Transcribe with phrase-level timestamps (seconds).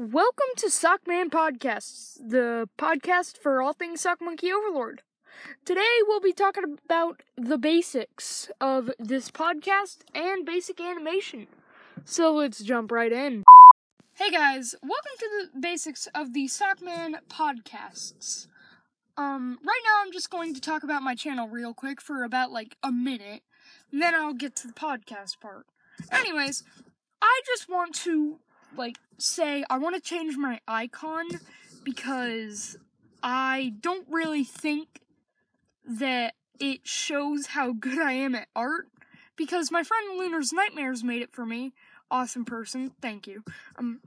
[0.00, 5.02] Welcome to Sockman Podcasts, the podcast for all things Sock Monkey Overlord.
[5.66, 11.48] Today we'll be talking about the basics of this podcast and basic animation.
[12.06, 13.44] So let's jump right in.
[14.14, 18.46] Hey guys, welcome to the basics of the Sockman Podcasts.
[19.18, 22.50] Um, right now I'm just going to talk about my channel real quick for about
[22.50, 23.42] like a minute,
[23.92, 25.66] and then I'll get to the podcast part.
[26.10, 26.64] Anyways,
[27.20, 28.38] I just want to
[28.76, 31.26] like say I want to change my icon
[31.84, 32.76] because
[33.22, 35.00] I don't really think
[35.84, 38.88] that it shows how good I am at art
[39.36, 41.72] because my friend Lunar's Nightmares made it for me.
[42.10, 43.42] Awesome person, thank you.
[43.76, 44.00] Um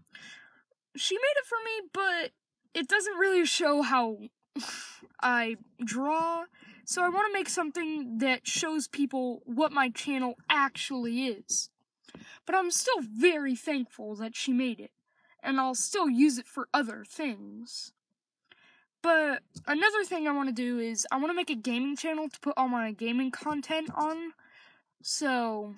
[0.96, 2.32] she made it for me, but
[2.80, 4.18] it doesn't really show how
[5.22, 6.46] I draw.
[6.86, 11.70] So I want to make something that shows people what my channel actually is.
[12.46, 14.92] But I'm still very thankful that she made it,
[15.42, 17.94] and I'll still use it for other things.
[19.02, 22.30] But another thing I want to do is I want to make a gaming channel
[22.30, 24.32] to put all my gaming content on.
[25.02, 25.76] So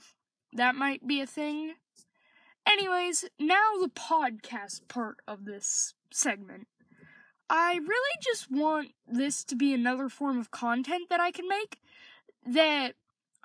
[0.53, 1.73] that might be a thing.
[2.67, 6.67] Anyways, now the podcast part of this segment.
[7.49, 11.79] I really just want this to be another form of content that I can make
[12.45, 12.93] that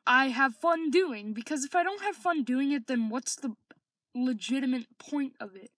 [0.06, 3.54] I have fun doing because if I don't have fun doing it, then what's the
[4.14, 5.70] legitimate point of it?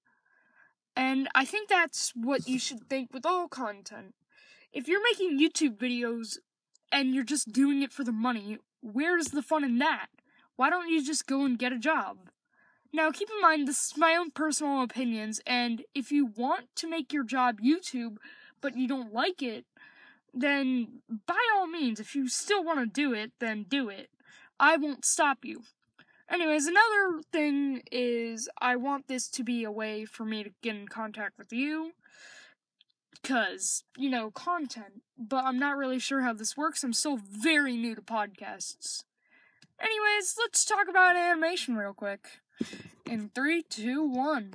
[0.97, 4.15] And I think that's what you should think with all content.
[4.73, 6.39] If you're making YouTube videos
[6.91, 10.07] and you're just doing it for the money, where's the fun in that?
[10.57, 12.31] Why don't you just go and get a job?
[12.93, 16.87] Now, keep in mind, this is my own personal opinions, and if you want to
[16.87, 18.19] make your job YouTube,
[18.61, 19.65] but you don't like it,
[20.35, 24.11] then by all means, if you still want to do it, then do it.
[24.63, 25.65] I won't stop you.
[26.31, 30.77] Anyways, another thing is I want this to be a way for me to get
[30.77, 31.95] in contact with you.
[33.11, 35.03] Because, you know, content.
[35.19, 36.85] But I'm not really sure how this works.
[36.85, 39.03] I'm still very new to podcasts.
[39.81, 42.29] Anyways, let's talk about animation real quick.
[43.05, 44.55] In three, two, one.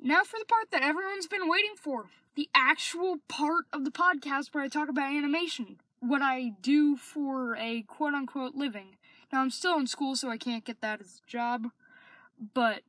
[0.00, 4.54] Now for the part that everyone's been waiting for the actual part of the podcast
[4.54, 5.76] where I talk about animation.
[6.00, 8.96] What I do for a quote unquote living.
[9.32, 11.68] Now, I'm still in school, so I can't get that as a job,
[12.54, 12.82] but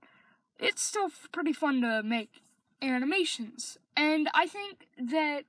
[0.59, 2.41] it's still pretty fun to make
[2.81, 3.77] animations.
[3.95, 5.43] And I think that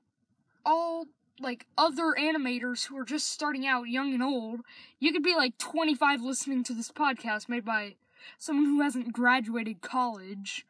[0.64, 1.06] all
[1.41, 4.60] like other animators who are just starting out, young and old,
[5.00, 7.97] you could be like 25 listening to this podcast made by
[8.38, 10.66] someone who hasn't graduated college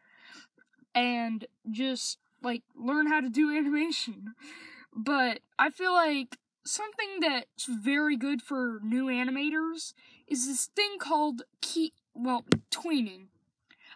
[0.94, 4.34] and just like learn how to do animation.
[4.94, 9.94] But I feel like something that's very good for new animators
[10.26, 13.26] is this thing called key well tweening.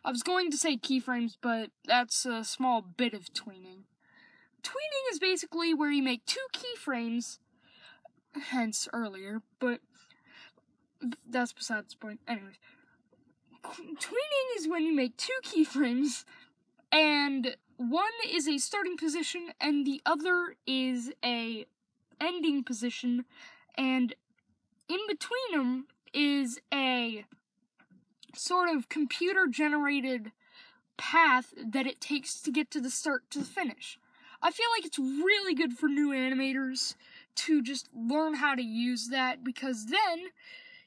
[0.05, 3.85] I was going to say keyframes, but that's a small bit of tweening.
[4.63, 7.39] Tweening is basically where you make two keyframes,
[8.51, 9.81] hence earlier, but
[11.29, 12.21] that's besides the point.
[12.27, 12.57] Anyways,
[13.65, 16.25] tweening is when you make two keyframes,
[16.93, 21.67] and one is a starting position, and the other is a
[22.21, 23.25] ending position,
[23.77, 24.15] and
[24.89, 27.25] in between them is a
[28.35, 30.33] sort of computer generated
[30.97, 33.99] path that it takes to get to the start to the finish.
[34.43, 36.95] I feel like it's really good for new animators
[37.37, 40.29] to just learn how to use that because then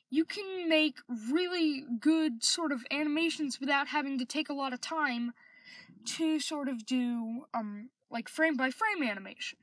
[0.09, 0.99] you can make
[1.31, 5.33] really good sort of animations without having to take a lot of time
[6.05, 9.59] to sort of do um like frame by frame animation.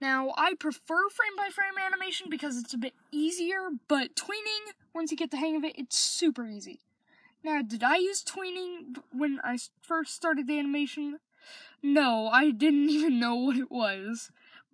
[0.00, 5.10] Now, I prefer frame by frame animation because it's a bit easier, but tweening, once
[5.10, 6.80] you get the hang of it, it's super easy.
[7.44, 11.18] Now, did I use tweening when I first started the animation?
[11.82, 14.30] No, I didn't even know what it was.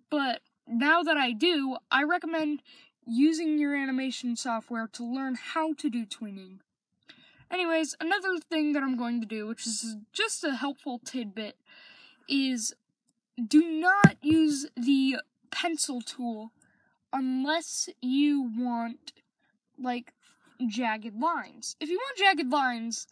[0.09, 2.61] But now that I do, I recommend
[3.05, 6.59] using your animation software to learn how to do tweening.
[7.49, 11.57] Anyways, another thing that I'm going to do, which is just a helpful tidbit,
[12.27, 12.73] is
[13.45, 15.17] do not use the
[15.51, 16.51] pencil tool
[17.13, 19.13] unless you want
[19.79, 20.13] like
[20.67, 21.75] jagged lines.
[21.79, 23.07] If you want jagged lines,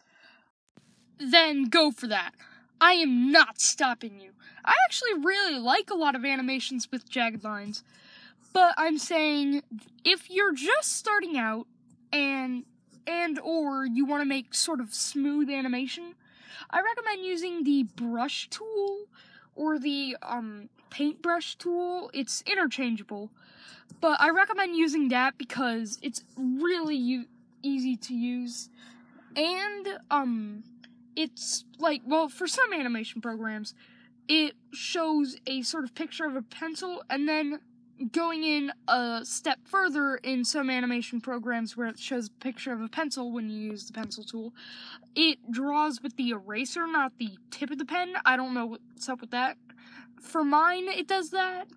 [1.18, 2.32] then go for that.
[2.80, 4.32] I am not stopping you.
[4.64, 7.82] I actually really like a lot of animations with jagged lines,
[8.52, 9.62] but I'm saying
[10.04, 11.66] if you're just starting out
[12.12, 12.64] and
[13.06, 16.14] and or you want to make sort of smooth animation,
[16.70, 19.06] I recommend using the brush tool
[19.56, 22.10] or the um, paintbrush tool.
[22.14, 23.30] It's interchangeable,
[24.00, 27.26] but I recommend using that because it's really u-
[27.62, 28.70] easy to use,
[29.34, 30.62] and um,
[31.16, 33.74] it's like, well, for some animation programs,
[34.28, 37.60] it shows a sort of picture of a pencil and then
[38.12, 42.80] going in a step further in some animation programs where it shows a picture of
[42.80, 44.52] a pencil when you use the pencil tool,
[45.14, 48.14] it draws with the eraser, not the tip of the pen.
[48.24, 49.56] I don't know what's up with that.
[50.20, 51.68] For mine, it does that.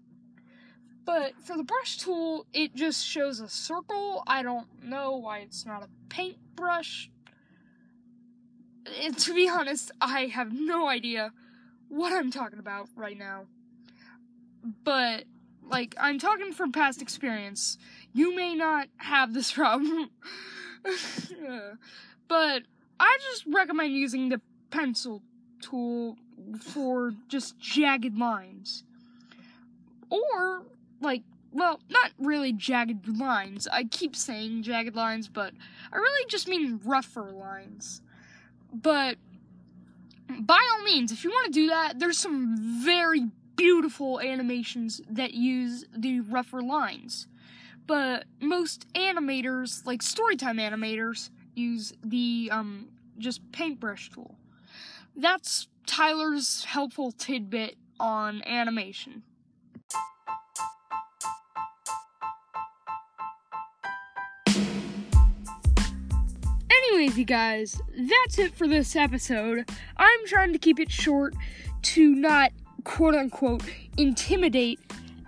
[1.06, 4.24] But for the brush tool, it just shows a circle.
[4.28, 7.10] I don't know why it's not a paintbrush.
[9.18, 11.32] To be honest, I have no idea
[11.88, 13.46] what I'm talking about right now.
[14.84, 15.24] But
[15.70, 17.78] like I'm talking from past experience.
[18.14, 20.10] You may not have this problem.
[22.28, 22.64] but
[23.00, 25.22] I just recommend using the pencil
[25.62, 26.18] tool
[26.62, 28.84] for just jagged lines.
[30.10, 30.64] Or
[31.02, 33.68] like well, not really jagged lines.
[33.68, 35.54] I keep saying jagged lines, but
[35.92, 38.02] I really just mean rougher lines.
[38.72, 39.18] But
[40.40, 45.34] by all means, if you want to do that, there's some very beautiful animations that
[45.34, 47.28] use the rougher lines.
[47.86, 54.38] But most animators, like Storytime animators, use the um, just paintbrush tool.
[55.16, 59.24] That's Tyler's helpful tidbit on animation.
[66.72, 69.70] Anyways, you guys, that's it for this episode.
[69.98, 71.34] I'm trying to keep it short
[71.82, 72.52] to not
[72.84, 73.64] quote unquote
[73.98, 74.80] intimidate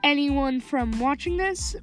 [0.04, 1.76] anyone from watching this.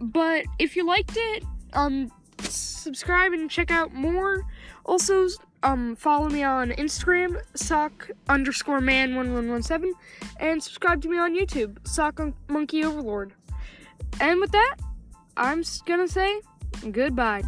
[0.00, 2.10] But if you liked it, um
[2.40, 4.44] subscribe and check out more.
[4.84, 5.28] Also,
[5.62, 9.92] um follow me on Instagram, sock underscore man one one one seven,
[10.38, 13.32] and subscribe to me on YouTube, sock monkey overlord.
[14.20, 14.76] And with that,
[15.36, 16.40] I'm gonna say
[16.90, 17.42] goodbye.